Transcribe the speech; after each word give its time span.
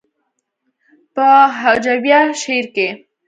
پۀ 1.15 1.23
هجويه 1.59 2.19
شعر 2.41 2.65
کښې 2.75 2.87